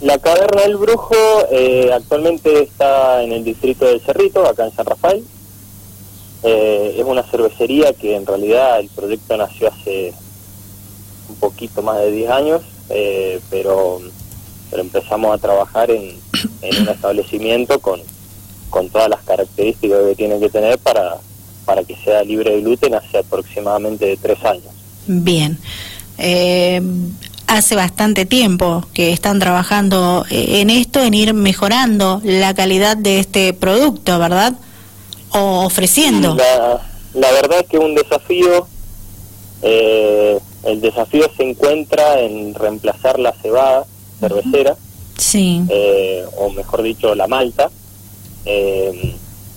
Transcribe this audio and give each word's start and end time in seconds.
La 0.00 0.18
Caverna 0.18 0.62
del 0.62 0.76
Brujo 0.76 1.16
eh, 1.50 1.90
actualmente 1.92 2.62
está 2.62 3.22
en 3.22 3.32
el 3.32 3.42
distrito 3.42 3.84
del 3.84 4.00
Cerrito, 4.00 4.46
acá 4.46 4.64
en 4.64 4.74
San 4.74 4.86
Rafael. 4.86 5.24
Eh, 6.44 6.94
es 6.96 7.04
una 7.04 7.24
cervecería 7.24 7.92
que 7.92 8.14
en 8.14 8.24
realidad 8.24 8.78
el 8.78 8.88
proyecto 8.90 9.36
nació 9.36 9.68
hace 9.68 10.12
un 11.28 11.34
poquito 11.36 11.82
más 11.82 11.98
de 11.98 12.12
10 12.12 12.30
años, 12.30 12.62
eh, 12.90 13.40
pero, 13.50 14.00
pero 14.70 14.82
empezamos 14.82 15.34
a 15.34 15.38
trabajar 15.38 15.90
en, 15.90 16.16
en 16.62 16.82
un 16.82 16.88
establecimiento 16.88 17.80
con, 17.80 18.00
con 18.70 18.88
todas 18.90 19.08
las 19.08 19.22
características 19.22 19.98
que 20.04 20.14
tiene 20.14 20.38
que 20.38 20.48
tener 20.48 20.78
para, 20.78 21.18
para 21.64 21.82
que 21.82 21.96
sea 21.96 22.22
libre 22.22 22.52
de 22.52 22.60
gluten 22.60 22.94
hace 22.94 23.18
aproximadamente 23.18 24.16
tres 24.22 24.44
años. 24.44 24.72
Bien. 25.08 25.58
Eh, 26.18 26.80
hace 27.48 27.74
bastante 27.74 28.26
tiempo 28.26 28.84
que 28.94 29.10
están 29.12 29.38
trabajando 29.40 30.24
eh, 30.30 30.60
en 30.60 30.70
esto, 30.70 31.02
en 31.02 31.14
ir 31.14 31.34
mejorando 31.34 32.20
la 32.22 32.54
calidad 32.54 32.96
de 32.96 33.18
este 33.18 33.52
producto, 33.54 34.18
¿verdad? 34.18 34.52
O 35.32 35.64
ofreciendo. 35.64 36.34
La, 36.36 36.80
la 37.14 37.32
verdad 37.32 37.60
es 37.60 37.66
que 37.68 37.78
un 37.78 37.94
desafío, 37.94 38.66
eh, 39.62 40.38
el 40.64 40.80
desafío 40.80 41.28
se 41.36 41.42
encuentra 41.48 42.20
en 42.20 42.54
reemplazar 42.54 43.18
la 43.18 43.32
cebada 43.42 43.84
cervecera, 44.20 44.76
Sí. 45.16 45.62
eh, 45.68 46.24
o 46.36 46.50
mejor 46.50 46.82
dicho, 46.82 47.14
la 47.14 47.26
malta, 47.26 47.70
eh, 48.44 49.14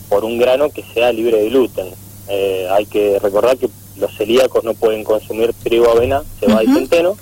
por 0.09 0.23
un 0.26 0.38
grano 0.39 0.70
que 0.70 0.84
sea 0.94 1.12
libre 1.12 1.38
de 1.38 1.50
gluten. 1.50 1.88
Eh, 2.30 2.67
hay 2.72 2.86
que 2.86 3.20
recordar 3.20 3.58
que 3.58 3.70
los 3.98 4.16
celíacos 4.16 4.64
no 4.64 4.73
pueden 4.73 5.03
consumir 5.03 5.53
trigo, 5.62 5.89
avena, 5.92 6.23
cebada 6.39 6.64
y 6.64 6.67
centeno, 6.67 7.16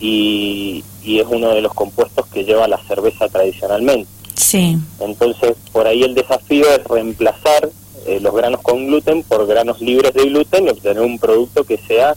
y, 0.00 0.84
y 1.02 1.20
es 1.20 1.26
uno 1.28 1.50
de 1.50 1.60
los 1.60 1.72
compuestos 1.74 2.26
que 2.26 2.44
lleva 2.44 2.68
la 2.68 2.78
cerveza 2.86 3.28
tradicionalmente. 3.28 4.08
Sí. 4.34 4.76
Entonces, 5.00 5.56
por 5.72 5.86
ahí 5.86 6.02
el 6.02 6.14
desafío 6.14 6.66
es 6.70 6.84
reemplazar 6.84 7.70
eh, 8.06 8.20
los 8.20 8.34
granos 8.34 8.60
con 8.60 8.86
gluten 8.86 9.22
por 9.22 9.46
granos 9.46 9.80
libres 9.80 10.12
de 10.14 10.24
gluten 10.24 10.66
y 10.66 10.70
obtener 10.70 11.02
un 11.02 11.18
producto 11.18 11.64
que 11.64 11.78
sea 11.88 12.14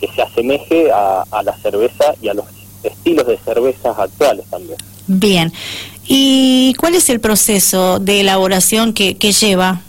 que 0.00 0.08
se 0.08 0.22
asemeje 0.22 0.90
a, 0.92 1.24
a 1.30 1.42
la 1.42 1.56
cerveza 1.58 2.14
y 2.20 2.28
a 2.28 2.34
los 2.34 2.44
estilos 2.82 3.26
de 3.26 3.38
cervezas 3.38 3.98
actuales 3.98 4.44
también. 4.50 4.78
Bien. 5.06 5.52
¿Y 6.04 6.74
cuál 6.74 6.94
es 6.94 7.08
el 7.10 7.20
proceso 7.20 7.98
de 7.98 8.20
elaboración 8.20 8.92
que, 8.92 9.16
que 9.16 9.32
lleva? 9.32 9.80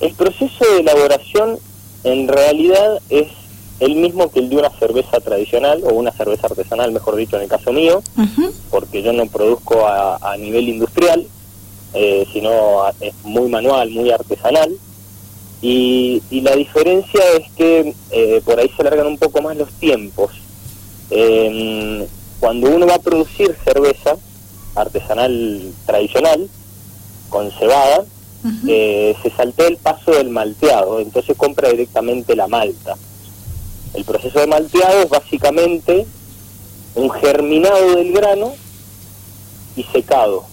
El 0.00 0.12
proceso 0.14 0.64
de 0.72 0.80
elaboración 0.80 1.58
en 2.04 2.28
realidad 2.28 2.98
es 3.08 3.28
el 3.84 3.96
mismo 3.96 4.30
que 4.30 4.40
el 4.40 4.48
de 4.48 4.56
una 4.56 4.70
cerveza 4.78 5.20
tradicional 5.20 5.82
o 5.84 5.94
una 5.94 6.12
cerveza 6.12 6.46
artesanal, 6.46 6.92
mejor 6.92 7.16
dicho, 7.16 7.36
en 7.36 7.42
el 7.42 7.48
caso 7.48 7.72
mío, 7.72 8.02
porque 8.70 9.02
yo 9.02 9.12
no 9.12 9.26
produzco 9.26 9.86
a, 9.86 10.16
a 10.16 10.36
nivel 10.36 10.68
industrial, 10.68 11.26
eh, 11.94 12.24
sino 12.32 12.84
a- 12.84 12.94
es 13.00 13.14
muy 13.24 13.48
manual, 13.48 13.90
muy 13.90 14.10
artesanal. 14.10 14.70
Y, 15.60 16.22
y 16.30 16.40
la 16.40 16.56
diferencia 16.56 17.20
es 17.38 17.50
que 17.52 17.94
eh, 18.10 18.40
por 18.44 18.58
ahí 18.58 18.68
se 18.74 18.82
alargan 18.82 19.06
un 19.06 19.18
poco 19.18 19.40
más 19.42 19.56
los 19.56 19.70
tiempos. 19.74 20.30
Eh, 21.10 22.06
cuando 22.40 22.68
uno 22.70 22.86
va 22.86 22.94
a 22.96 22.98
producir 22.98 23.56
cerveza 23.64 24.16
artesanal 24.74 25.72
tradicional, 25.86 26.48
con 27.28 27.50
cebada, 27.52 28.04
eh, 28.68 29.14
se 29.22 29.30
saltea 29.30 29.68
el 29.68 29.76
paso 29.76 30.10
del 30.12 30.30
malteado, 30.30 30.98
entonces 31.00 31.36
compra 31.36 31.70
directamente 31.70 32.34
la 32.34 32.48
malta. 32.48 32.96
El 33.94 34.04
proceso 34.04 34.40
de 34.40 34.46
malteado 34.46 35.02
es 35.02 35.08
básicamente 35.08 36.06
un 36.94 37.10
germinado 37.10 37.96
del 37.96 38.12
grano 38.12 38.52
y 39.76 39.82
secado 39.84 40.44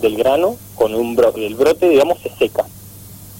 del 0.00 0.16
grano 0.16 0.56
con 0.74 0.94
un 0.94 1.16
brote. 1.16 1.46
El 1.46 1.54
brote, 1.54 1.88
digamos, 1.88 2.18
se 2.20 2.30
seca 2.36 2.64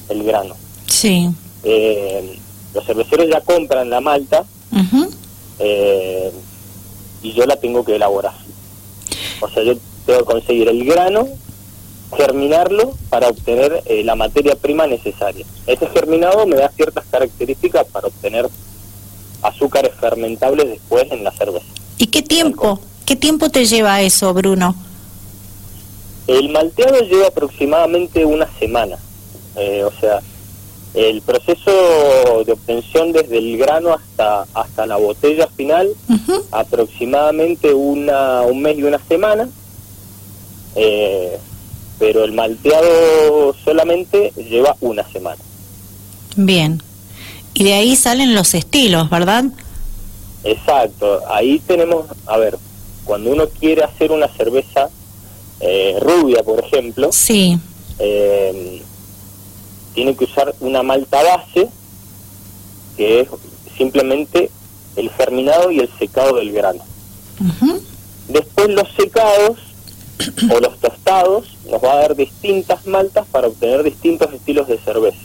el 0.08 0.22
grano. 0.24 0.54
Sí. 0.86 1.28
Eh, 1.62 2.38
los 2.74 2.84
cerveceros 2.84 3.28
ya 3.28 3.40
compran 3.40 3.90
la 3.90 4.00
malta 4.00 4.44
eh, 5.58 6.32
y 7.22 7.32
yo 7.32 7.46
la 7.46 7.56
tengo 7.56 7.84
que 7.84 7.96
elaborar. 7.96 8.34
O 9.40 9.48
sea, 9.48 9.62
yo 9.62 9.74
tengo 10.06 10.20
que 10.20 10.24
conseguir 10.24 10.68
el 10.68 10.84
grano, 10.84 11.28
germinarlo 12.16 12.94
para 13.10 13.28
obtener 13.28 13.82
eh, 13.86 14.02
la 14.04 14.14
materia 14.14 14.56
prima 14.56 14.86
necesaria. 14.86 15.46
Ese 15.66 15.86
germinado 15.88 16.46
me 16.46 16.56
da 16.56 16.68
ciertas 16.70 17.04
características 17.10 17.86
para 17.88 18.08
obtener 18.08 18.48
azúcares 19.44 19.92
fermentables 20.00 20.68
después 20.68 21.06
en 21.10 21.22
la 21.22 21.30
cerveza. 21.32 21.66
¿Y 21.98 22.06
qué 22.06 22.22
tiempo? 22.22 22.80
¿Qué 23.06 23.16
tiempo 23.16 23.50
te 23.50 23.64
lleva 23.66 24.00
eso, 24.00 24.32
Bruno? 24.34 24.74
El 26.26 26.48
malteado 26.48 27.00
lleva 27.00 27.28
aproximadamente 27.28 28.24
una 28.24 28.48
semana. 28.58 28.96
Eh, 29.56 29.84
o 29.84 29.92
sea, 30.00 30.20
el 30.94 31.20
proceso 31.22 31.70
de 32.46 32.52
obtención 32.52 33.12
desde 33.12 33.38
el 33.38 33.58
grano 33.58 33.92
hasta, 33.92 34.46
hasta 34.54 34.86
la 34.86 34.96
botella 34.96 35.48
final 35.48 35.88
aproximadamente 36.50 37.74
una, 37.74 38.42
un 38.42 38.62
mes 38.62 38.78
y 38.78 38.84
una 38.84 39.00
semana, 39.06 39.48
eh, 40.76 41.38
pero 41.98 42.24
el 42.24 42.32
malteado 42.32 43.54
solamente 43.64 44.32
lleva 44.36 44.76
una 44.80 45.04
semana. 45.10 45.42
Bien. 46.36 46.80
Y 47.54 47.64
de 47.64 47.74
ahí 47.74 47.96
salen 47.96 48.34
los 48.34 48.54
estilos, 48.54 49.08
¿verdad? 49.10 49.44
Exacto, 50.42 51.20
ahí 51.30 51.60
tenemos, 51.60 52.06
a 52.26 52.36
ver, 52.36 52.58
cuando 53.04 53.30
uno 53.30 53.48
quiere 53.48 53.82
hacer 53.84 54.12
una 54.12 54.28
cerveza 54.28 54.90
eh, 55.60 55.96
rubia, 56.00 56.42
por 56.42 56.62
ejemplo, 56.64 57.10
Sí. 57.12 57.58
eh, 57.98 58.82
tiene 59.94 60.16
que 60.16 60.24
usar 60.24 60.54
una 60.60 60.82
malta 60.82 61.22
base, 61.22 61.68
que 62.96 63.20
es 63.20 63.28
simplemente 63.78 64.50
el 64.96 65.10
germinado 65.10 65.70
y 65.70 65.78
el 65.78 65.88
secado 65.98 66.36
del 66.36 66.52
grano. 66.52 66.82
Después 68.28 68.68
los 68.70 68.88
secados 68.96 69.58
o 70.50 70.60
los 70.60 70.78
tostados 70.80 71.46
nos 71.70 71.82
va 71.82 71.92
a 71.92 71.96
dar 71.96 72.16
distintas 72.16 72.86
maltas 72.86 73.26
para 73.30 73.48
obtener 73.48 73.82
distintos 73.82 74.32
estilos 74.32 74.66
de 74.68 74.78
cerveza. 74.78 75.18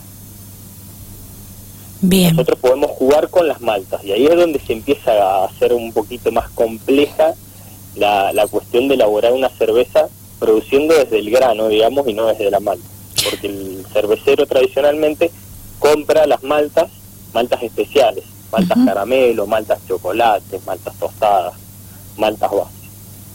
Bien. 2.01 2.35
Nosotros 2.35 2.59
podemos 2.59 2.91
jugar 2.91 3.29
con 3.29 3.47
las 3.47 3.61
maltas 3.61 4.03
y 4.03 4.11
ahí 4.11 4.25
es 4.25 4.35
donde 4.35 4.59
se 4.59 4.73
empieza 4.73 5.11
a 5.11 5.45
hacer 5.45 5.73
un 5.73 5.91
poquito 5.91 6.31
más 6.31 6.49
compleja 6.51 7.33
la, 7.95 8.31
la 8.31 8.47
cuestión 8.47 8.87
de 8.87 8.95
elaborar 8.95 9.33
una 9.33 9.49
cerveza 9.49 10.07
produciendo 10.39 10.95
desde 10.95 11.19
el 11.19 11.29
grano, 11.29 11.67
digamos, 11.67 12.07
y 12.07 12.13
no 12.13 12.25
desde 12.27 12.49
la 12.49 12.59
malta. 12.59 12.87
Porque 13.29 13.47
el 13.47 13.85
cervecero 13.91 14.45
tradicionalmente 14.45 15.31
compra 15.79 16.25
las 16.25 16.41
maltas, 16.43 16.89
maltas 17.33 17.61
especiales, 17.63 18.23
maltas 18.51 18.77
caramelo, 18.85 19.45
maltas 19.45 19.79
chocolate, 19.87 20.59
maltas 20.65 20.95
tostadas, 20.97 21.53
maltas 22.17 22.51
bases. 22.51 22.73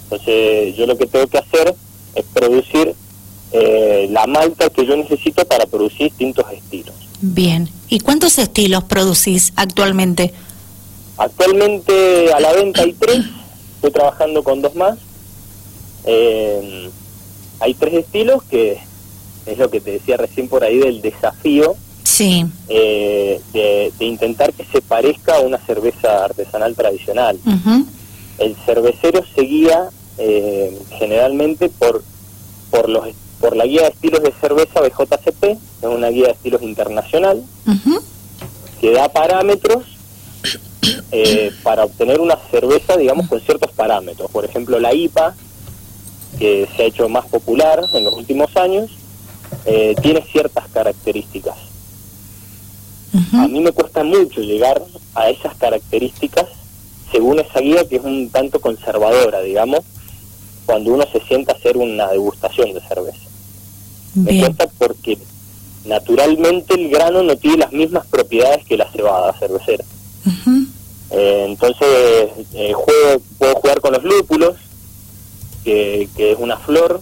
Entonces 0.05 0.77
yo 0.77 0.87
lo 0.87 0.97
que 0.97 1.07
tengo 1.07 1.27
que 1.27 1.39
hacer 1.39 1.75
es 2.15 2.25
producir 2.33 2.95
eh, 3.53 4.09
la 4.11 4.27
malta 4.27 4.71
que 4.71 4.87
yo 4.87 4.97
necesito 4.97 5.45
para 5.45 5.67
producir 5.67 6.09
distintos 6.09 6.47
estilos. 6.51 6.95
Bien. 7.27 7.71
¿Y 7.89 8.01
cuántos 8.01 8.39
estilos 8.39 8.85
producís 8.85 9.55
actualmente? 9.57 10.35
Actualmente 11.17 12.31
a 12.35 12.39
la 12.41 12.53
venta 12.53 12.83
hay 12.83 12.93
tres, 12.93 13.25
estoy 13.77 13.91
trabajando 13.93 14.43
con 14.45 14.61
dos 14.61 14.75
más. 14.75 14.99
Eh, 16.05 16.91
hay 17.61 17.73
tres 17.75 17.95
estilos 17.95 18.43
que 18.43 18.79
es 19.47 19.57
lo 19.59 19.71
que 19.71 19.81
te 19.81 19.93
decía 19.93 20.19
recién 20.19 20.49
por 20.49 20.65
ahí 20.65 20.77
del 20.79 21.01
desafío 21.01 21.77
Sí. 22.03 22.45
eh, 22.69 23.41
de, 23.55 23.91
de 23.99 24.05
intentar 24.05 24.53
que 24.53 24.65
se 24.67 24.83
parezca 24.83 25.37
a 25.37 25.41
una 25.41 25.59
cerveza 25.65 26.27
artesanal 26.27 26.75
tradicional. 26.75 27.39
El 28.39 28.55
cervecero 28.67 29.23
se 29.35 29.41
guía 29.43 29.89
eh, 30.19 30.79
generalmente 30.99 31.71
por 31.71 32.03
por 32.71 32.89
los 32.91 33.07
por 33.45 33.57
la 33.57 33.67
guía 33.67 33.83
de 33.83 33.89
estilos 33.89 34.23
de 34.23 34.33
cerveza 34.41 34.81
BJCP, 34.81 35.45
es 35.45 35.59
una 35.83 36.09
guía 36.09 36.29
de 36.29 36.33
estilos 36.33 36.63
internacional 36.63 37.45
que 38.81 38.91
da 38.91 39.11
parámetros 39.11 39.85
eh, 41.13 41.53
para 41.63 41.85
obtener 41.85 42.21
una 42.21 42.39
cerveza, 42.51 42.97
digamos, 42.97 43.29
con 43.29 43.43
ciertos 43.43 43.71
parámetros. 43.73 44.31
Por 44.31 44.47
ejemplo, 44.47 44.81
la 44.81 44.95
IPA, 44.95 45.35
que 46.39 46.67
se 46.75 46.85
ha 46.85 46.87
hecho 46.87 47.07
más 47.11 47.27
popular 47.27 47.85
en 47.93 48.05
los 48.05 48.15
últimos 48.15 48.57
años, 48.57 48.91
eh, 49.67 49.95
tiene 50.01 50.23
ciertas 50.23 50.67
características. 50.69 51.57
A 53.35 53.47
mí 53.47 53.61
me 53.61 53.73
cuesta 53.73 54.05
mucho 54.05 54.41
llegar 54.41 54.83
a 55.15 55.29
esas 55.29 55.55
características 55.57 56.47
según 57.13 57.41
esa 57.41 57.61
guía 57.61 57.87
que 57.87 57.97
es 57.97 58.05
un 58.05 58.31
tanto 58.31 58.59
conservadora, 58.59 59.43
digamos, 59.43 59.81
cuando 60.65 60.95
uno 60.95 61.05
se 61.13 61.21
sienta 61.21 61.53
a 61.53 61.57
hacer 61.57 61.77
una 61.77 62.09
degustación 62.09 62.73
de 62.73 62.81
cerveza. 62.81 63.34
Me 64.15 64.33
Bien. 64.33 64.47
cuesta 64.47 64.69
porque 64.79 65.19
naturalmente 65.85 66.75
el 66.75 66.89
grano 66.89 67.23
no 67.23 67.37
tiene 67.37 67.59
las 67.59 67.73
mismas 67.73 68.07
propiedades 68.07 68.65
que 68.65 68.77
la 68.77 68.91
cebada 68.91 69.33
cervecera. 69.39 69.85
Eh, 71.11 71.45
entonces, 71.49 72.31
eh, 72.55 72.73
juego, 72.73 73.23
puedo 73.39 73.55
jugar 73.57 73.81
con 73.81 73.93
los 73.93 74.05
lúpulos, 74.05 74.57
que, 75.65 76.09
que 76.17 76.33
es 76.33 76.39
una 76.39 76.57
flor 76.59 77.01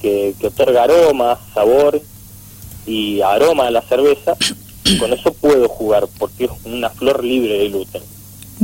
que, 0.00 0.34
que 0.40 0.46
otorga 0.48 0.84
aroma, 0.84 1.38
sabor 1.54 2.00
y 2.86 3.20
aroma 3.20 3.66
a 3.66 3.70
la 3.70 3.82
cerveza. 3.82 4.36
con 4.98 5.12
eso 5.12 5.32
puedo 5.34 5.68
jugar, 5.68 6.08
porque 6.18 6.44
es 6.44 6.50
una 6.64 6.90
flor 6.90 7.24
libre 7.24 7.58
de 7.58 7.68
gluten. 7.68 8.02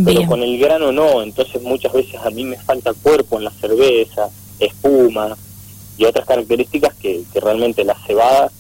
Pero 0.05 0.27
con 0.27 0.43
el 0.45 0.59
grano 0.59 0.93
no, 0.93 1.23
entonces 1.23 1.61
muchas 1.61 1.93
veces 1.93 2.21
a 2.23 2.31
mí 2.31 2.45
me 2.45 2.57
falta 2.57 2.95
cuerpo 2.95 3.39
en 3.39 3.45
la 3.45 3.51
cerveza, 3.51 4.29
espuma 4.61 5.37
y 5.99 6.05
otras 6.05 6.27
características 6.27 6.95
que, 6.95 7.25
realmente 7.35 7.85
la 7.85 7.97
cebada 8.07 8.51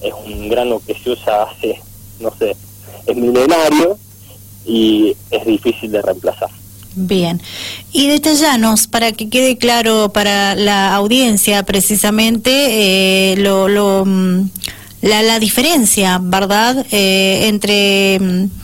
es 0.00 0.12
un 0.26 0.48
grano 0.48 0.80
que 0.86 0.94
se 0.94 1.10
usa 1.10 1.44
hace, 1.44 1.80
no 2.20 2.32
sé, 2.38 2.54
es 3.06 3.16
milenario 3.16 3.98
y 4.66 5.16
es 5.30 5.46
difícil 5.46 5.90
de 5.90 6.02
reemplazar. 6.02 6.50
Bien. 6.96 7.40
Y 7.90 8.08
detallanos, 8.08 8.86
para 8.86 9.12
que 9.12 9.28
quede 9.28 9.58
claro 9.58 10.10
para 10.12 10.54
la 10.54 10.94
audiencia 10.94 11.64
precisamente, 11.64 13.32
eh, 13.32 13.36
lo, 13.36 13.66
lo, 13.66 14.04
mm, 14.04 14.50
la, 15.02 15.22
la 15.22 15.38
diferencia, 15.40 16.20
¿verdad?, 16.22 16.86
eh, 16.92 17.48
entre 17.48 18.20
mm, 18.20 18.63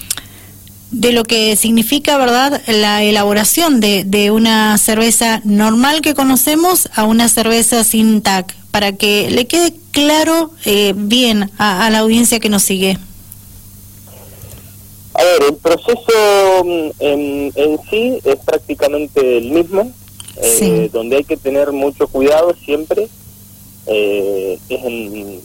de 0.90 1.12
lo 1.12 1.24
que 1.24 1.56
significa, 1.56 2.18
¿verdad?, 2.18 2.62
la 2.66 3.02
elaboración 3.02 3.80
de, 3.80 4.04
de 4.04 4.30
una 4.30 4.76
cerveza 4.78 5.40
normal 5.44 6.00
que 6.00 6.14
conocemos 6.14 6.88
a 6.94 7.04
una 7.04 7.28
cerveza 7.28 7.84
sin 7.84 8.22
TAC, 8.22 8.56
para 8.70 8.92
que 8.92 9.30
le 9.30 9.46
quede 9.46 9.74
claro 9.90 10.50
eh, 10.64 10.94
bien 10.96 11.50
a 11.58 11.88
la 11.90 11.98
audiencia 11.98 12.40
que 12.40 12.48
nos 12.48 12.62
sigue. 12.62 12.98
A 15.14 15.24
ver, 15.24 15.42
el 15.48 15.56
proceso 15.56 16.64
mm, 16.64 16.90
en, 17.00 17.52
en 17.54 17.80
sí 17.90 18.18
es 18.24 18.36
prácticamente 18.36 19.38
el 19.38 19.50
mismo, 19.50 19.92
eh, 20.36 20.88
donde 20.92 21.16
hay 21.16 21.24
que 21.24 21.36
tener 21.36 21.72
mucho 21.72 22.06
cuidado 22.08 22.54
siempre 22.64 23.08
eh, 23.86 24.58
es 24.68 24.84
en, 24.84 25.40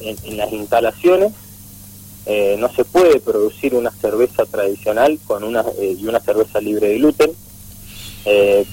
en, 0.00 0.36
las 0.36 0.52
instalaciones. 0.52 1.32
Eh, 2.26 2.56
no 2.58 2.72
se 2.72 2.84
puede 2.84 3.20
producir 3.20 3.74
una 3.74 3.90
cerveza 3.90 4.44
tradicional 4.46 5.18
con 5.26 5.44
una 5.44 5.64
y 5.80 6.04
una 6.06 6.20
cerveza 6.20 6.60
libre 6.60 6.88
de 6.88 6.98
gluten 6.98 7.30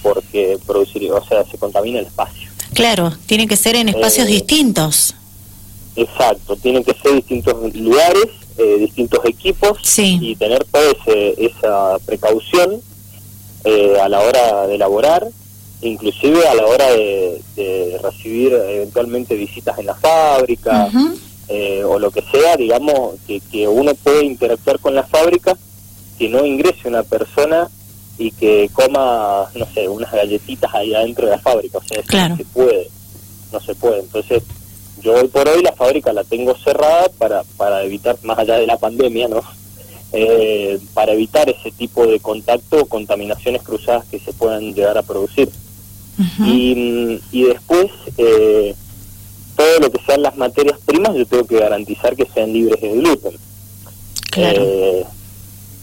porque 0.01 0.57
producir, 0.65 1.11
o 1.11 1.23
sea, 1.23 1.45
se 1.45 1.59
contamina 1.59 1.99
el 1.99 2.07
espacio. 2.07 2.49
Claro, 2.73 3.13
tiene 3.27 3.45
que 3.45 3.55
ser 3.55 3.75
en 3.75 3.89
espacios 3.89 4.25
distintos. 4.25 5.13
Exacto, 5.95 6.55
tienen 6.55 6.83
que 6.83 6.95
ser 6.95 7.13
distintos 7.13 7.75
lugares 7.75 8.29
eh, 8.55 8.77
distintos 8.77 9.25
equipos 9.25 9.79
y 9.97 10.35
tener 10.35 10.63
toda 10.65 10.85
esa 11.37 11.97
precaución 12.05 12.79
eh, 13.63 13.95
a 13.99 14.07
la 14.07 14.19
hora 14.19 14.67
de 14.67 14.75
elaborar, 14.75 15.27
inclusive 15.81 16.47
a 16.47 16.53
la 16.53 16.67
hora 16.67 16.85
de, 16.91 17.41
recibir 18.03 18.53
eventualmente 18.53 19.33
visitas 19.35 19.79
en 19.79 19.87
la 19.87 19.95
fábrica 19.95 20.87
eh, 21.47 21.83
o 21.83 21.99
lo 21.99 22.11
que 22.11 22.21
sea, 22.31 22.55
digamos, 22.55 23.15
que, 23.27 23.39
que 23.39 23.67
uno 23.67 23.93
puede 23.95 24.25
interactuar 24.25 24.79
con 24.79 24.95
la 24.95 25.03
fábrica, 25.03 25.57
que 26.17 26.29
no 26.29 26.45
ingrese 26.45 26.87
una 26.87 27.03
persona 27.03 27.69
y 28.17 28.31
que 28.31 28.69
coma, 28.73 29.49
no 29.55 29.65
sé, 29.73 29.87
unas 29.89 30.11
galletitas 30.11 30.73
ahí 30.73 30.93
adentro 30.93 31.25
de 31.25 31.31
la 31.31 31.39
fábrica, 31.39 31.79
o 31.79 31.83
sea, 31.83 32.29
no 32.29 32.37
se 32.37 32.45
puede, 32.45 32.89
no 33.51 33.59
se 33.59 33.75
puede. 33.75 33.99
Entonces, 33.99 34.43
yo 35.01 35.15
hoy 35.15 35.27
por 35.27 35.47
hoy 35.47 35.61
la 35.61 35.73
fábrica 35.73 36.13
la 36.13 36.23
tengo 36.23 36.55
cerrada 36.57 37.09
para, 37.17 37.43
para 37.57 37.83
evitar, 37.83 38.17
más 38.23 38.39
allá 38.39 38.57
de 38.57 38.67
la 38.67 38.77
pandemia, 38.77 39.27
¿no? 39.27 39.41
Eh, 40.15 40.79
para 40.93 41.13
evitar 41.13 41.49
ese 41.49 41.71
tipo 41.71 42.05
de 42.05 42.19
contacto 42.19 42.81
o 42.83 42.85
contaminaciones 42.85 43.63
cruzadas 43.63 44.05
que 44.05 44.19
se 44.19 44.31
puedan 44.31 44.75
llegar 44.75 44.95
a 44.95 45.01
producir. 45.01 45.49
y, 46.45 47.19
y, 47.31 47.43
después, 47.45 47.87
eh, 48.19 48.75
todo 49.55 49.79
lo 49.79 49.91
que 49.91 50.01
sean 50.05 50.21
las 50.21 50.35
materias 50.37 50.79
primas, 50.85 51.15
yo 51.15 51.25
tengo 51.25 51.45
que 51.45 51.59
garantizar 51.59 52.15
que 52.15 52.27
sean 52.33 52.51
libres 52.51 52.81
de 52.81 52.89
gluten. 52.89 53.33
Claro. 54.31 54.61
Eh, 54.63 55.05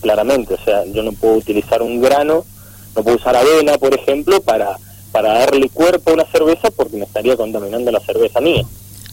claramente, 0.01 0.55
o 0.55 0.65
sea, 0.65 0.85
yo 0.87 1.03
no 1.03 1.13
puedo 1.13 1.35
utilizar 1.35 1.83
un 1.83 2.01
grano, 2.01 2.45
no 2.97 3.03
puedo 3.03 3.17
usar 3.17 3.37
avena, 3.37 3.79
por 3.79 3.95
ejemplo, 3.95 4.41
para, 4.43 4.77
para 5.13 5.35
darle 5.35 5.69
cuerpo 5.69 6.11
a 6.11 6.15
una 6.15 6.25
cerveza 6.27 6.71
porque 6.71 6.97
me 6.97 7.05
estaría 7.05 7.37
contaminando 7.37 7.91
la 7.91 8.01
cerveza 8.01 8.41
mía. 8.41 8.65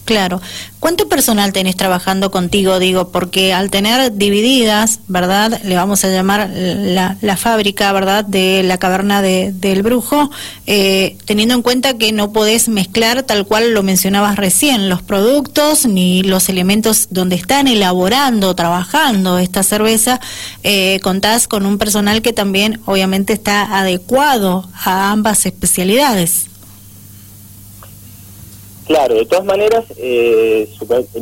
Claro. 0.08 0.40
¿Cuánto 0.80 1.06
personal 1.06 1.52
tenés 1.52 1.76
trabajando 1.76 2.30
contigo? 2.30 2.78
Digo, 2.78 3.12
porque 3.12 3.52
al 3.52 3.68
tener 3.68 4.14
divididas, 4.14 5.00
¿verdad? 5.06 5.60
Le 5.64 5.76
vamos 5.76 6.02
a 6.02 6.08
llamar 6.08 6.48
la, 6.50 7.36
fábrica, 7.36 7.92
¿verdad? 7.92 8.24
De 8.24 8.62
la 8.62 8.78
caverna 8.78 9.20
de, 9.20 9.52
del 9.52 9.82
brujo, 9.82 10.30
eh, 10.66 11.18
teniendo 11.26 11.54
en 11.54 11.60
cuenta 11.60 11.98
que 11.98 12.12
no 12.12 12.32
podés 12.32 12.70
mezclar 12.70 13.22
tal 13.22 13.44
cual 13.44 13.74
lo 13.74 13.82
mencionabas 13.82 14.36
recién, 14.36 14.88
los 14.88 15.02
productos 15.02 15.84
ni 15.84 16.22
los 16.22 16.48
elementos 16.48 17.08
donde 17.10 17.36
están 17.36 17.68
elaborando, 17.68 18.54
trabajando 18.54 19.36
esta 19.36 19.62
cerveza, 19.62 20.20
eh, 20.62 21.00
contás 21.02 21.48
con 21.48 21.66
un 21.66 21.76
personal 21.76 22.22
que 22.22 22.32
también 22.32 22.80
obviamente 22.86 23.34
está 23.34 23.78
adecuado 23.78 24.70
a 24.72 25.10
ambas 25.10 25.44
especialidades. 25.44 26.48
Claro, 28.88 29.16
de 29.16 29.26
todas 29.26 29.44
maneras, 29.44 29.84
eh, 29.98 30.66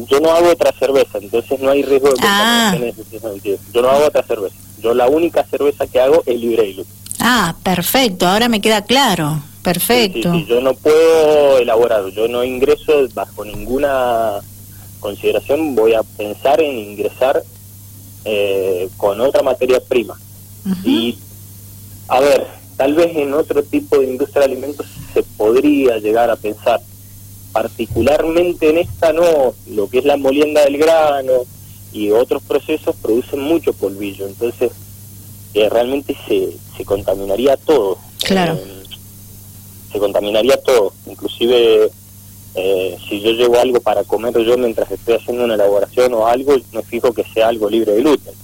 yo 0.09 0.21
no 0.21 0.31
hago 0.31 0.51
otra 0.51 0.73
cerveza, 0.79 1.19
entonces 1.19 1.59
no 1.59 1.71
hay 1.71 1.83
riesgo 1.83 2.11
de 2.11 2.15
ah. 2.23 2.77
contaminación 2.79 3.59
Yo 3.75 3.83
no 3.83 3.91
hago 3.91 4.07
otra 4.07 4.23
cerveza. 4.23 4.55
Yo 4.81 4.95
la 4.95 5.09
única 5.09 5.45
cerveza 5.45 5.85
que 5.89 6.01
hago 6.01 6.23
es 6.27 6.41
libre 6.41 6.63
de 6.63 6.85
Ah, 7.19 7.57
perfecto, 7.65 8.29
ahora 8.29 8.49
me 8.49 8.61
queda 8.61 8.85
claro. 8.85 9.43
Perfecto. 9.65 10.33
Sí, 10.33 10.47
yo 10.49 10.61
no 10.61 10.75
puedo 10.75 11.59
elaborar, 11.59 12.07
yo 12.11 12.29
no 12.29 12.45
ingreso 12.45 13.09
bajo 13.15 13.45
ninguna 13.45 14.35
consideración, 15.01 15.75
voy 15.75 15.95
a 15.95 16.05
pensar 16.05 16.61
en 16.61 16.79
ingresar 16.79 17.43
eh, 18.25 18.89
con 18.97 19.21
otra 19.21 19.43
materia 19.43 19.81
prima. 19.81 20.17
Y, 20.85 21.19
a 22.07 22.21
ver, 22.21 22.47
tal 22.77 22.95
vez 22.95 23.17
en 23.17 23.35
otro 23.35 23.61
tipo 23.65 23.99
de 23.99 24.07
industria 24.07 24.47
de 24.47 24.53
alimentos 24.53 24.87
se 25.13 25.25
podría 25.25 25.99
llegar 25.99 26.31
a 26.31 26.37
pensar, 26.37 26.81
particularmente 27.57 28.69
en 28.69 28.77
esta 28.77 29.15
no, 29.15 29.55
lo 29.71 29.89
que 29.89 30.01
es 30.01 30.05
la 30.05 30.19
molienda 30.19 30.63
del 30.63 30.77
grano 30.77 31.33
y 31.91 32.11
otros 32.11 32.43
procesos 32.43 32.95
producen 33.01 33.41
mucho 33.41 33.73
polvillo, 33.73 34.27
entonces 34.27 34.73
eh, 35.55 35.67
realmente 35.71 36.15
se, 36.29 36.51
se 36.77 36.85
contaminaría 36.85 37.57
todo. 37.57 37.97
Claro. 38.27 38.57
Eh, 38.57 38.83
se 39.91 39.99
contaminaría 39.99 40.61
todo, 40.61 40.93
inclusive 41.07 41.91
eh, 42.57 42.99
si 43.09 43.23
yo 43.23 43.31
llevo 43.31 43.59
algo 43.59 43.81
para 43.81 44.05
comer 44.05 44.37
yo 44.39 44.59
mientras 44.59 44.91
estoy 44.91 45.15
haciendo 45.15 45.45
una 45.45 45.55
elaboración 45.55 46.13
o 46.13 46.27
algo, 46.27 46.57
me 46.73 46.83
fijo 46.83 47.15
que 47.15 47.25
sea 47.33 47.49
algo 47.49 47.71
libre 47.71 47.93
de 47.93 48.03
gluten. 48.03 48.35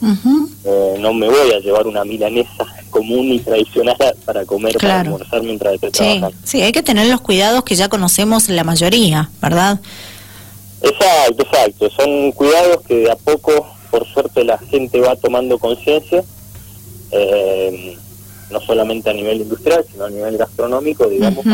Eh, 0.65 0.97
no 1.01 1.13
me 1.13 1.29
voy 1.29 1.53
a 1.53 1.59
llevar 1.59 1.87
una 1.87 2.03
milanesa 2.03 2.67
común 2.93 3.33
y 3.33 3.41
tradicional 3.41 3.97
para 4.25 4.45
comer, 4.45 4.77
para 4.77 5.01
almorzar 5.01 5.43
mientras 5.43 5.75
estoy 5.75 5.91
trabajando. 5.91 6.33
Sí, 6.45 6.63
hay 6.63 6.71
que 6.71 6.85
tener 6.85 7.09
los 7.09 7.21
cuidados 7.21 7.65
que 7.65 7.75
ya 7.75 7.89
conocemos 7.89 8.49
la 8.49 8.63
mayoría, 8.63 9.31
¿verdad? 9.41 9.81
Exacto, 10.81 11.43
exacto. 11.43 11.91
Son 11.91 12.31
cuidados 12.31 12.83
que 12.83 12.95
de 12.95 13.11
a 13.11 13.17
poco, 13.17 13.67
por 13.91 14.07
suerte, 14.07 14.45
la 14.45 14.59
gente 14.59 15.01
va 15.01 15.17
tomando 15.17 15.59
conciencia. 15.59 16.23
Eh, 17.11 17.97
no 18.53 18.61
solamente 18.61 19.11
a 19.11 19.15
nivel 19.15 19.41
industrial, 19.41 19.85
sino 19.91 20.05
a 20.05 20.11
nivel 20.11 20.37
gastronómico, 20.37 21.09
digamos, 21.09 21.45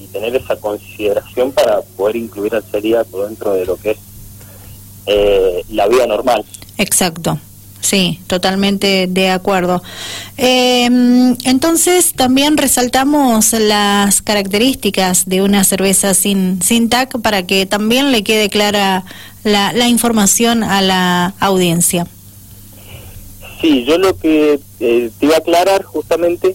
y 0.00 0.06
tener 0.06 0.34
esa 0.34 0.56
consideración 0.56 1.52
para 1.52 1.82
poder 1.96 2.16
incluir 2.16 2.54
al 2.54 2.64
celíaco 2.64 3.26
dentro 3.26 3.52
de 3.52 3.66
lo 3.66 3.76
que 3.76 3.90
es 3.90 3.98
eh, 5.06 5.62
la 5.70 5.86
vida 5.86 6.06
normal. 6.06 6.44
Exacto. 6.78 7.38
Sí, 7.80 8.20
totalmente 8.26 9.06
de 9.08 9.30
acuerdo. 9.30 9.82
Em, 10.36 11.36
entonces 11.44 12.12
también 12.12 12.56
resaltamos 12.56 13.52
las 13.52 14.20
características 14.20 15.26
de 15.26 15.42
una 15.42 15.64
cerveza 15.64 16.12
sin, 16.14 16.60
sin 16.60 16.88
TAC 16.88 17.20
para 17.20 17.46
que 17.46 17.66
también 17.66 18.12
le 18.12 18.24
quede 18.24 18.50
clara 18.50 19.04
la, 19.44 19.72
la 19.72 19.88
información 19.88 20.62
a 20.64 20.82
la 20.82 21.34
audiencia. 21.40 22.06
Sí, 23.60 23.84
yo 23.84 23.98
lo 23.98 24.16
que 24.16 24.60
eh, 24.80 25.10
te 25.18 25.26
iba 25.26 25.34
a 25.34 25.38
aclarar 25.38 25.82
justamente, 25.82 26.54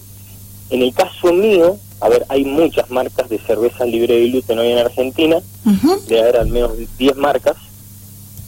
en 0.70 0.82
el 0.82 0.94
caso 0.94 1.32
mío, 1.32 1.76
a 2.00 2.08
ver, 2.08 2.24
hay 2.28 2.44
muchas 2.44 2.90
marcas 2.90 3.28
de 3.28 3.38
cerveza 3.38 3.84
libre 3.84 4.14
de 4.14 4.28
gluten 4.30 4.58
hoy 4.58 4.72
en 4.72 4.78
Argentina, 4.78 5.40
de 6.08 6.20
haber 6.20 6.36
al 6.36 6.48
menos 6.48 6.72
10 6.98 7.16
marcas, 7.16 7.56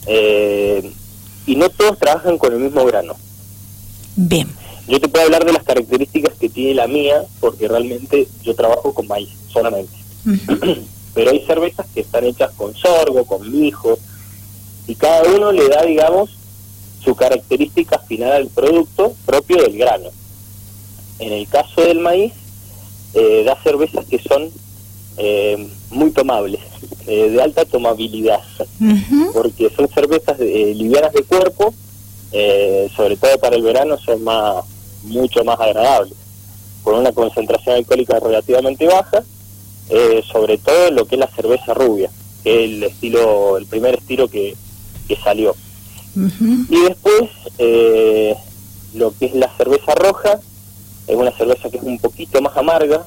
eh, 0.07 0.91
y 1.47 1.55
no 1.55 1.69
todos 1.69 1.97
trabajan 1.97 2.37
con 2.37 2.53
el 2.53 2.59
mismo 2.59 2.85
grano. 2.85 3.15
Bien. 4.15 4.47
Yo 4.87 4.99
te 4.99 5.07
puedo 5.07 5.25
hablar 5.25 5.45
de 5.45 5.53
las 5.53 5.63
características 5.63 6.35
que 6.37 6.49
tiene 6.49 6.75
la 6.75 6.87
mía, 6.87 7.23
porque 7.39 7.67
realmente 7.67 8.27
yo 8.43 8.53
trabajo 8.53 8.93
con 8.93 9.07
maíz 9.07 9.29
solamente. 9.47 9.93
Pero 11.15 11.31
hay 11.31 11.43
cervezas 11.45 11.87
que 11.93 12.01
están 12.01 12.25
hechas 12.25 12.51
con 12.55 12.75
sorgo, 12.75 13.25
con 13.25 13.49
mijo, 13.51 13.97
y 14.87 14.95
cada 14.95 15.23
uno 15.33 15.51
le 15.51 15.67
da, 15.67 15.83
digamos, 15.83 16.29
su 17.03 17.15
característica 17.15 17.99
final 17.99 18.43
del 18.43 18.49
producto 18.49 19.13
propio 19.25 19.63
del 19.63 19.77
grano. 19.77 20.09
En 21.19 21.33
el 21.33 21.47
caso 21.47 21.81
del 21.81 21.99
maíz, 21.99 22.33
eh, 23.13 23.43
da 23.45 23.57
cervezas 23.63 24.05
que 24.05 24.19
son 24.19 24.51
eh, 25.17 25.67
muy 25.91 26.11
tomables, 26.11 26.61
eh, 27.07 27.29
de 27.29 27.41
alta 27.41 27.65
tomabilidad, 27.65 28.41
porque 29.33 29.71
son 29.75 29.87
cervezas 29.89 30.39
livianas 30.39 31.13
de 31.13 31.23
cuerpo, 31.23 31.73
sobre 32.95 33.17
todo 33.17 33.37
para 33.39 33.55
el 33.55 33.63
verano 33.63 33.97
son 33.97 34.23
más 34.23 34.63
mucho 35.03 35.43
más 35.43 35.59
agradables, 35.59 36.13
con 36.83 36.95
una 36.95 37.11
concentración 37.11 37.77
alcohólica 37.77 38.19
relativamente 38.19 38.85
baja, 38.85 39.23
sobre 40.31 40.57
todo 40.57 40.91
lo 40.91 41.05
que 41.05 41.15
es 41.15 41.19
la 41.19 41.31
cerveza 41.31 41.73
rubia, 41.73 42.11
que 42.43 42.65
es 42.65 42.69
el 42.69 42.83
estilo, 42.83 43.57
el 43.57 43.65
primer 43.65 43.95
estilo 43.95 44.27
que, 44.27 44.55
que 45.07 45.15
salió. 45.15 45.55
Y 46.15 46.81
después, 46.81 47.29
lo 48.93 49.13
que 49.17 49.25
es 49.27 49.33
la 49.33 49.49
cerveza 49.57 49.95
roja, 49.95 50.39
es 51.07 51.15
una 51.15 51.31
cerveza 51.31 51.69
que 51.69 51.77
es 51.77 51.83
un 51.83 51.99
poquito 51.99 52.41
más 52.41 52.55
amarga, 52.57 53.05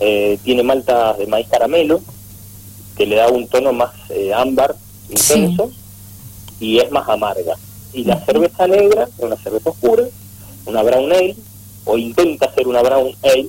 eh, 0.00 0.38
tiene 0.44 0.62
maltas 0.62 1.18
de 1.18 1.26
maíz 1.26 1.48
caramelo, 1.48 2.00
que 2.96 3.06
le 3.06 3.16
da 3.16 3.28
un 3.28 3.48
tono 3.48 3.72
más 3.72 3.92
eh, 4.10 4.32
ámbar, 4.34 4.76
intenso, 5.08 5.70
y 6.60 6.78
es 6.78 6.90
más 6.90 7.08
amarga. 7.08 7.56
Y 7.92 8.04
la 8.04 8.24
cerveza 8.24 8.66
negra 8.66 9.04
es 9.04 9.24
una 9.24 9.36
cerveza 9.36 9.70
oscura, 9.70 10.04
una 10.66 10.82
brown 10.82 11.12
ale, 11.12 11.36
o 11.84 11.96
intenta 11.96 12.52
ser 12.54 12.68
una 12.68 12.82
brown 12.82 13.14
ale, 13.22 13.48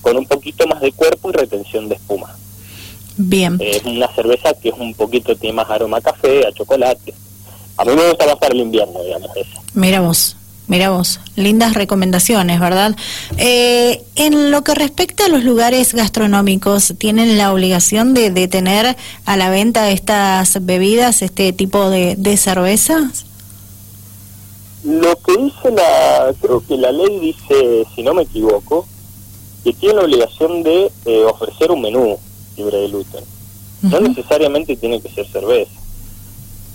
con 0.00 0.16
un 0.16 0.26
poquito 0.26 0.66
más 0.66 0.80
de 0.80 0.92
cuerpo 0.92 1.30
y 1.30 1.32
retención 1.32 1.88
de 1.88 1.96
espuma. 1.96 2.36
Bien. 3.16 3.58
Es 3.60 3.84
una 3.84 4.08
cerveza 4.14 4.54
que 4.54 4.68
es 4.68 4.74
un 4.78 4.94
poquito, 4.94 5.34
tiene 5.36 5.54
más 5.54 5.68
aroma 5.68 5.96
a 5.96 6.00
café, 6.00 6.46
a 6.46 6.52
chocolate. 6.52 7.12
A 7.76 7.84
mí 7.84 7.92
me 7.94 8.08
gusta 8.08 8.26
más 8.26 8.36
para 8.36 8.54
el 8.54 8.60
invierno, 8.60 9.02
digamos, 9.02 9.30
eso. 9.36 9.60
Mira 9.74 10.00
vos. 10.00 10.37
Mira 10.68 10.90
vos, 10.90 11.18
lindas 11.34 11.72
recomendaciones, 11.72 12.60
¿verdad? 12.60 12.94
Eh, 13.38 14.02
en 14.16 14.50
lo 14.50 14.62
que 14.62 14.74
respecta 14.74 15.24
a 15.24 15.28
los 15.28 15.42
lugares 15.42 15.94
gastronómicos, 15.94 16.92
¿tienen 16.98 17.38
la 17.38 17.52
obligación 17.54 18.12
de, 18.12 18.30
de 18.30 18.48
tener 18.48 18.96
a 19.24 19.36
la 19.38 19.48
venta 19.48 19.90
estas 19.90 20.64
bebidas, 20.64 21.22
este 21.22 21.54
tipo 21.54 21.88
de, 21.88 22.16
de 22.16 22.36
cervezas? 22.36 23.24
Lo 24.84 25.16
que 25.16 25.36
dice 25.38 25.70
la, 25.70 26.34
creo 26.40 26.62
que 26.66 26.76
la 26.76 26.92
ley 26.92 27.18
dice, 27.18 27.86
si 27.94 28.02
no 28.02 28.12
me 28.12 28.22
equivoco, 28.22 28.86
que 29.64 29.72
tiene 29.72 29.94
la 29.94 30.02
obligación 30.02 30.62
de 30.62 30.92
eh, 31.06 31.24
ofrecer 31.24 31.70
un 31.70 31.80
menú 31.80 32.18
libre 32.58 32.76
de 32.76 32.88
gluten. 32.88 33.24
No 33.82 34.00
necesariamente 34.00 34.76
tiene 34.76 35.00
que 35.00 35.08
ser 35.08 35.26
cerveza. 35.28 35.70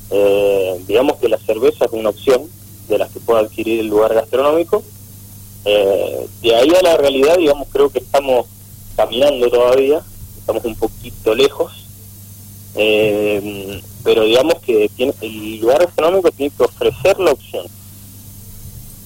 Eh, 0.10 0.84
digamos 0.88 1.18
que 1.18 1.30
la 1.30 1.38
cerveza 1.38 1.86
es 1.86 1.92
una 1.92 2.10
opción, 2.10 2.44
de 2.88 2.98
las 2.98 3.12
que 3.12 3.20
pueda 3.20 3.42
adquirir 3.42 3.80
el 3.80 3.88
lugar 3.88 4.14
gastronómico. 4.14 4.84
Eh, 5.66 6.28
de 6.42 6.56
ahí 6.56 6.70
a 6.70 6.82
la 6.82 6.98
realidad, 6.98 7.38
digamos, 7.38 7.68
creo 7.72 7.90
que 7.90 8.00
estamos 8.00 8.48
caminando 8.96 9.50
todavía, 9.50 10.02
estamos 10.38 10.66
un 10.66 10.76
poquito 10.76 11.34
lejos, 11.34 11.72
eh, 12.76 13.82
pero 14.04 14.24
digamos 14.24 14.56
que 14.66 14.90
tiene, 14.96 15.14
el 15.22 15.60
lugar 15.60 15.86
gastronómico 15.86 16.32
tiene 16.32 16.54
que 16.56 16.64
ofrecer 16.64 17.20
la 17.20 17.32
opción. 17.32 17.66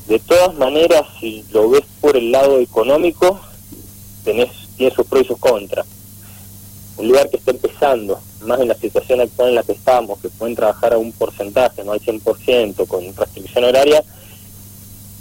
De 0.08 0.20
todas 0.20 0.56
maneras, 0.56 1.04
si 1.20 1.44
lo 1.52 1.70
ves 1.70 1.84
por 2.00 2.16
el 2.16 2.32
lado 2.32 2.60
económico, 2.60 3.40
tenés, 4.24 4.50
tiene 4.78 4.96
sus 4.96 5.06
pros 5.06 5.24
y 5.24 5.28
sus 5.28 5.38
contras. 5.38 5.86
Un 6.98 7.08
lugar 7.08 7.30
que 7.30 7.38
está 7.38 7.52
empezando, 7.52 8.20
más 8.42 8.60
en 8.60 8.70
la 8.70 8.76
situación 8.76 9.22
actual 9.22 9.50
en 9.50 9.56
la 9.56 9.64
que 9.64 9.74
estamos, 9.74 10.20
que 10.20 10.30
pueden 10.30 10.56
trabajar 10.56 10.94
a 10.94 10.98
un 10.98 11.12
porcentaje, 11.12 11.84
no 11.84 11.92
al 11.92 12.02
100%, 12.02 12.88
con 12.88 13.16
restricción 13.16 13.64
horaria, 13.64 14.04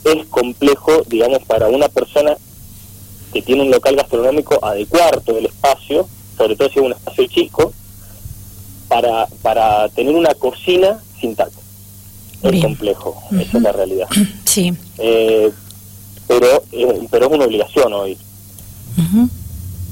es 0.04 0.26
complejo, 0.26 1.02
digamos, 1.06 1.42
para 1.44 1.68
una 1.68 1.88
persona 1.88 2.36
que 3.32 3.42
tiene 3.42 3.62
un 3.62 3.70
local 3.70 3.96
gastronómico 3.96 4.64
adecuar 4.64 5.20
todo 5.20 5.38
el 5.38 5.46
espacio, 5.46 6.08
sobre 6.36 6.56
todo 6.56 6.68
si 6.70 6.78
es 6.78 6.84
un 6.84 6.92
espacio 6.92 7.26
chico, 7.26 7.72
para, 8.88 9.26
para 9.42 9.88
tener 9.90 10.14
una 10.14 10.34
cocina 10.34 11.00
sin 11.20 11.34
taco. 11.34 11.60
Es 12.42 12.62
complejo, 12.62 13.20
esa 13.32 13.56
es 13.56 13.62
la 13.62 13.72
realidad. 13.72 14.08
Sí. 14.44 14.72
Eh, 14.96 15.52
pero, 16.26 16.64
eh, 16.72 17.06
pero 17.10 17.26
es 17.26 17.32
una 17.32 17.44
obligación 17.44 17.92
hoy. 17.92 18.16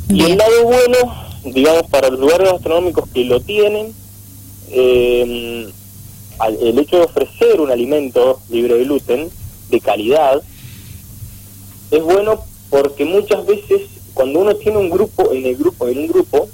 Y 0.08 0.22
el 0.22 0.38
lado 0.38 0.64
bueno 0.64 1.33
digamos, 1.44 1.88
para 1.90 2.08
los 2.08 2.20
lugares 2.20 2.50
gastronómicos 2.50 3.08
que 3.10 3.24
lo 3.24 3.40
tienen, 3.40 3.94
eh, 4.70 5.68
el 6.60 6.78
hecho 6.78 6.96
de 6.96 7.04
ofrecer 7.04 7.60
un 7.60 7.70
alimento 7.70 8.40
libre 8.48 8.74
de 8.74 8.84
gluten, 8.84 9.30
de 9.70 9.80
calidad, 9.80 10.42
es 11.90 12.02
bueno 12.02 12.44
porque 12.70 13.04
muchas 13.04 13.46
veces 13.46 13.82
cuando 14.14 14.40
uno 14.40 14.54
tiene 14.56 14.78
un 14.78 14.90
grupo, 14.90 15.32
en 15.32 15.46
el 15.46 15.56
grupo, 15.56 15.86
en 15.88 15.98
un 15.98 16.06
grupo, 16.08 16.48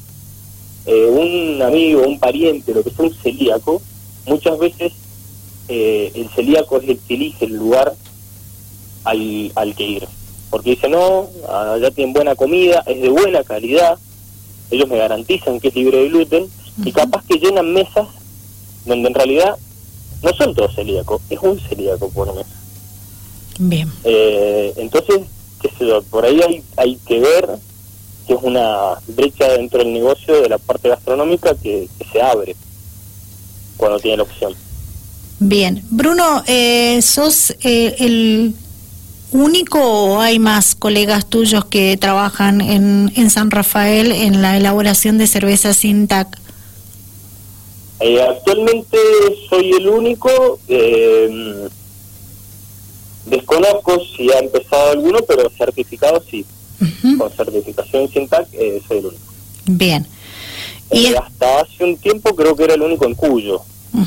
eh, 0.87 1.07
un 1.07 1.63
amigo, 1.63 2.03
un 2.07 2.19
pariente, 2.19 2.75
lo 2.75 2.83
que 2.83 2.91
sea 2.91 3.07
un 3.07 3.15
celíaco, 3.15 3.81
muchas 4.27 4.59
veces 4.59 4.93
eh, 5.69 6.11
el 6.15 6.29
celíaco 6.31 6.79
es 6.79 6.89
el 6.89 6.99
que 6.99 7.15
elige 7.15 7.45
el 7.45 7.57
lugar 7.57 7.95
al, 9.05 9.53
al 9.55 9.75
que 9.75 9.85
ir. 9.85 10.09
Porque 10.51 10.71
dice, 10.71 10.89
no, 10.89 11.29
allá 11.49 11.91
tienen 11.91 12.13
buena 12.13 12.35
comida, 12.35 12.83
es 12.87 13.01
de 13.01 13.09
buena 13.09 13.45
calidad, 13.45 13.99
ellos 14.71 14.89
me 14.89 14.99
garantizan 14.99 15.61
que 15.61 15.69
es 15.69 15.75
libre 15.75 15.99
de 15.99 16.09
gluten 16.09 16.47
y 16.85 16.93
capaz 16.93 17.25
que 17.27 17.39
llenan 17.39 17.73
mesas 17.73 18.09
donde 18.87 19.09
en 19.09 19.15
realidad 19.15 19.57
no 20.23 20.33
son 20.35 20.55
todos 20.55 20.75
celíacos, 20.75 21.23
es 21.31 21.39
un 21.41 21.59
celíaco 21.61 22.09
por 22.11 22.35
mesa. 22.35 22.51
Bien. 23.59 23.91
Eh, 24.05 24.73
entonces, 24.77 25.21
qué 25.61 25.69
sé 25.79 25.87
yo, 25.87 26.03
por 26.05 26.25
ahí 26.25 26.41
hay, 26.41 26.63
hay 26.77 26.97
que 27.07 27.21
ver 27.21 27.59
que 28.27 28.35
es 28.35 28.43
una 28.43 28.95
brecha 29.09 29.49
dentro 29.49 29.81
del 29.81 29.93
negocio 29.93 30.41
de 30.41 30.49
la 30.49 30.59
parte 30.59 30.89
gastronómica 30.89 31.55
que, 31.55 31.89
se 32.13 32.21
abre 32.21 32.57
cuando 33.77 33.99
tiene 33.99 34.19
la 34.19 34.23
opción. 34.25 34.55
Bien, 35.39 35.83
Bruno, 35.91 36.43
eh, 36.47 37.01
sos 37.03 37.57
eh, 37.63 37.95
el 37.99 38.55
único 39.33 39.79
o 39.81 40.21
hay 40.21 40.39
más 40.39 40.75
colegas 40.75 41.27
tuyos 41.27 41.65
que 41.65 41.97
trabajan 41.97 42.61
en, 42.61 43.13
en 43.17 43.31
San 43.31 43.51
Rafael 43.51 44.13
en 44.13 44.43
la 44.43 44.57
elaboración 44.57 45.19
de 45.19 45.27
cerveza 45.27 45.75
sin 45.75 46.09
TAC? 46.09 46.39
Eh, 48.01 48.21
actualmente 48.23 48.97
soy 49.49 49.71
el 49.73 49.89
único. 49.89 50.59
Eh, 50.69 51.69
desconozco 53.27 54.03
si 54.17 54.31
ha 54.33 54.39
empezado 54.39 54.91
alguno, 54.91 55.19
pero 55.29 55.51
certificado 55.57 56.23
sí. 56.31 56.45
Con 57.19 57.31
certificación 57.31 58.09
sin 58.11 58.27
TAC 58.27 58.49
eh, 58.53 58.83
soy 58.89 58.99
el 58.99 59.07
único. 59.07 59.23
Bien. 59.67 60.07
¿Y 60.91 61.15
hasta 61.15 61.61
hace 61.61 61.85
un 61.85 61.97
tiempo 61.99 62.35
creo 62.35 62.57
que 62.57 62.65
era 62.65 62.75
el 62.75 62.83
único 62.83 63.05
en 63.07 63.15
Cuyo. 63.15 63.63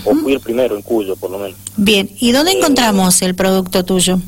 O 0.06 0.15
fui 0.15 0.34
el 0.34 0.39
primero 0.39 0.75
en 0.75 0.82
Cuyo, 0.82 1.15
por 1.15 1.30
lo 1.30 1.38
menos. 1.38 1.58
Bien. 1.77 2.10
¿Y 2.20 2.32
dónde 2.32 2.53
encontramos 2.53 3.22
el 3.22 3.36
producto 3.36 3.84
tuyo? 3.84 4.20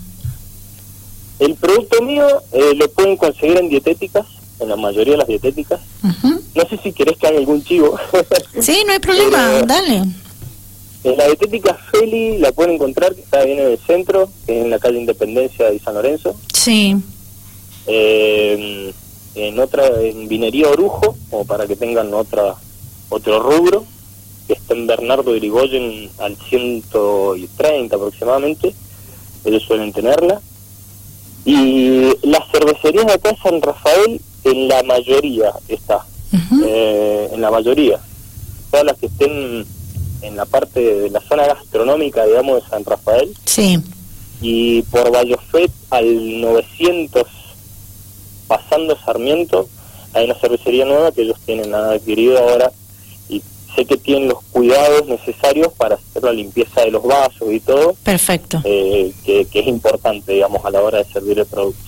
El 1.40 1.56
producto 1.56 2.02
mío 2.02 2.26
eh, 2.52 2.74
lo 2.76 2.90
pueden 2.92 3.18
conseguir 3.18 3.58
en 3.58 3.70
dietéticas, 3.70 4.26
en 4.60 4.70
la 4.70 4.76
mayoría 4.76 5.14
de 5.14 5.18
las 5.18 5.28
dietéticas. 5.28 5.82
No 6.02 6.70
sé 6.70 6.78
si 6.82 6.94
querés 6.94 7.18
que 7.18 7.28
haga 7.28 7.38
algún 7.38 7.64
chivo. 7.64 8.00
sí, 8.60 8.84
no 8.86 8.94
hay 8.94 9.00
problema, 9.00 9.62
dale. 9.64 10.04
En 11.04 11.18
la 11.18 11.26
dietética 11.26 11.78
Feli 11.92 12.38
la 12.38 12.52
pueden 12.52 12.76
encontrar, 12.76 13.14
que 13.14 13.22
está 13.22 13.44
bien 13.44 13.60
en 13.60 13.68
el 13.68 13.78
centro, 13.80 14.30
que 14.46 14.58
es 14.58 14.64
en 14.66 14.72
la 14.72 14.80
calle 14.80 15.00
Independencia 15.00 15.70
de 15.70 15.80
San 15.80 15.94
Lorenzo. 15.94 16.36
Sí. 16.54 16.96
Eh, 17.86 18.94
en 19.36 19.60
otra, 19.60 20.02
en 20.02 20.28
Vinería 20.28 20.70
Orujo, 20.70 21.16
como 21.30 21.46
para 21.46 21.68
que 21.68 21.76
tengan 21.76 22.14
otra 22.14 22.56
otro 23.10 23.40
rubro, 23.40 23.86
que 24.48 24.54
está 24.54 24.74
en 24.74 24.88
Bernardo 24.88 25.36
Irigoyen 25.36 26.10
al 26.20 26.38
130 26.38 27.96
aproximadamente. 27.96 28.74
Ellos 29.44 29.64
suelen 29.64 29.94
tenerla. 29.94 30.42
Y 31.46 32.12
las 32.24 32.42
cervecerías 32.52 33.06
de 33.06 33.14
acá 33.14 33.30
en 33.30 33.38
San 33.38 33.62
Rafael, 33.62 34.22
en 34.44 34.68
la 34.68 34.82
mayoría 34.84 35.54
está, 35.68 36.06
eh, 36.66 37.30
en 37.32 37.42
la 37.42 37.52
mayoría. 37.52 38.00
Todas 38.72 38.86
las 38.86 38.98
que 38.98 39.06
estén 39.06 39.66
en 40.22 40.36
la 40.36 40.46
parte 40.46 40.80
de 40.80 41.10
la 41.12 41.22
zona 41.22 41.46
gastronómica, 41.46 42.26
digamos, 42.26 42.64
de 42.64 42.70
San 42.70 42.84
Rafael. 42.84 43.32
Sí. 43.46 43.80
Y 44.42 44.82
por 44.84 45.12
Vallofet 45.12 45.72
al 45.92 46.42
900, 46.42 47.24
pasando 48.48 48.98
Sarmiento, 49.06 49.70
hay 50.14 50.26
una 50.26 50.36
cervecería 50.36 50.86
nueva 50.86 51.12
que 51.12 51.22
ellos 51.22 51.40
tienen 51.46 51.74
adquirido 51.76 52.40
ahora 52.40 52.72
sé 53.76 53.86
que 53.86 53.98
tienen 53.98 54.30
los 54.30 54.44
cuidados 54.52 55.08
necesarios 55.08 55.74
para 55.74 55.96
hacer 55.96 56.24
la 56.24 56.32
limpieza 56.32 56.82
de 56.82 56.92
los 56.92 57.04
vasos 57.04 57.52
y 57.52 57.60
todo. 57.60 57.96
Perfecto. 58.04 58.62
Eh, 58.64 59.12
que, 59.24 59.48
es 59.52 59.68
importante, 59.68 60.34
digamos, 60.34 60.64
a 60.66 60.72
la 60.72 60.82
hora 60.82 61.00
de 61.00 61.06
servir 61.06 61.40
el 61.40 61.46
producto. 61.46 61.84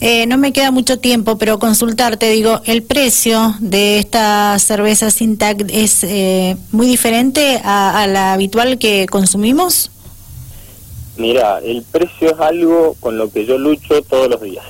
Eh, 0.00 0.26
no 0.26 0.36
me 0.38 0.52
queda 0.52 0.70
mucho 0.70 0.98
tiempo, 0.98 1.38
pero 1.38 1.58
consultarte, 1.58 2.30
digo, 2.30 2.60
¿el 2.64 2.82
precio 2.82 3.54
de 3.60 3.98
esta 3.98 4.58
cerveza 4.58 5.10
Sintac 5.10 5.64
es 5.70 6.02
eh, 6.04 6.56
muy 6.72 6.86
diferente 6.86 7.60
a, 7.62 8.06
la 8.08 8.32
habitual 8.32 8.78
que 8.78 9.06
consumimos? 9.06 9.90
Mira, 11.16 11.58
el 11.58 11.82
precio 11.82 12.32
es 12.32 12.40
algo 12.40 12.96
con 13.00 13.18
lo 13.18 13.30
que 13.30 13.44
yo 13.46 13.58
lucho 13.58 14.02
todos 14.02 14.28
los 14.28 14.40
días. 14.40 14.64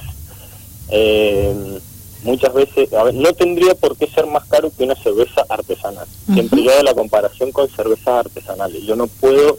Eh, 0.90 1.78
muchas 2.24 2.52
veces, 2.54 2.92
a 2.92 3.04
ver, 3.04 3.14
no 3.14 3.32
tendría 3.32 3.74
por 3.74 3.96
qué 3.96 4.06
ser 4.06 4.26
más 4.26 4.44
caro 4.46 4.70
que 4.76 4.84
una 4.84 4.94
cerveza 4.94 5.44
artesanal. 5.48 6.06
Siempre 6.32 6.62
yo 6.62 6.72
hago 6.72 6.82
la 6.82 6.94
comparación 6.94 7.52
con 7.52 7.68
cervezas 7.68 8.26
artesanales. 8.26 8.82
Yo 8.84 8.96
no 8.96 9.06
puedo 9.06 9.58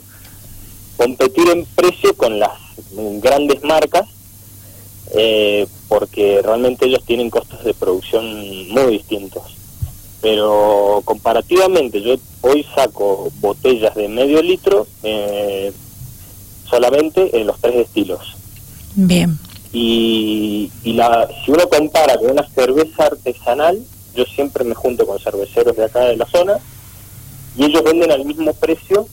competir 0.98 1.50
en 1.50 1.66
precio 1.66 2.16
con 2.16 2.40
las 2.40 2.52
grandes 3.22 3.64
marcas 3.64 4.08
eh, 5.16 5.68
porque 5.88 6.42
realmente 6.42 6.86
ellos 6.86 7.04
tienen 7.06 7.30
costos 7.30 7.64
de 7.64 7.74
producción 7.74 8.70
muy 8.70 8.94
distintos. 8.94 9.44
Pero 10.22 11.02
comparativamente 11.04 12.02
yo 12.02 12.16
hoy 12.42 12.66
saco 12.76 13.30
botellas 13.42 13.94
de 13.96 14.08
medio 14.08 14.42
litro 14.42 14.88
eh, 15.04 15.74
solamente 16.70 17.38
en 17.38 17.46
los 17.46 17.60
tres 17.60 17.76
estilos. 17.76 18.36
Bien. 18.96 19.38
Y, 19.74 20.72
y 20.84 20.94
la, 20.94 21.28
si 21.44 21.52
uno 21.52 21.68
compara 21.68 22.18
con 22.18 22.32
una 22.32 22.48
cerveza 22.50 23.08
artesanal, 23.08 23.84
yo 24.16 24.24
siempre 24.26 24.64
me 24.64 24.76
junto 24.76 25.06
con 25.08 25.20
cerveceros 25.20 25.76
de 25.76 25.86
acá 25.86 26.02
de 26.02 26.16
la 26.16 26.28
zona 26.28 26.60
y 27.58 27.66
ellos 27.66 27.84
venden 27.84 28.12
al 28.12 28.24
mismo 28.24 28.54
precio 28.54 29.08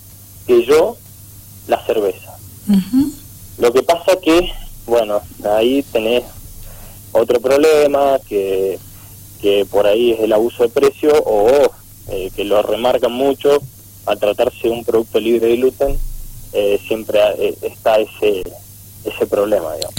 que 0.46 0.64
yo 0.64 0.96
la 1.66 1.84
cerveza. 1.86 2.36
Lo 3.58 3.72
que 3.72 3.82
pasa 3.82 4.16
que, 4.22 4.52
bueno, 4.86 5.20
ahí 5.44 5.82
tenés 5.92 6.24
otro 7.12 7.40
problema 7.40 8.18
que, 8.28 8.78
que 9.40 9.66
por 9.66 9.86
ahí 9.86 10.12
es 10.12 10.20
el 10.20 10.32
abuso 10.32 10.62
de 10.62 10.68
precio 10.68 11.12
o 11.24 11.70
eh, 12.08 12.30
que 12.34 12.44
lo 12.44 12.62
remarcan 12.62 13.12
mucho 13.12 13.58
al 14.06 14.18
tratarse 14.18 14.68
de 14.68 14.70
un 14.70 14.84
producto 14.84 15.20
libre 15.20 15.48
de 15.48 15.56
gluten, 15.56 15.98
eh, 16.52 16.80
siempre 16.86 17.20
eh, 17.38 17.56
está 17.62 17.96
ese, 17.96 18.42
ese 19.04 19.26
problema, 19.26 19.74
digamos. 19.74 19.94